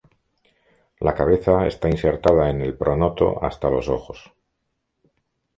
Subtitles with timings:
[0.99, 4.33] La cabeza está insertada en el pronoto hasta los ojos.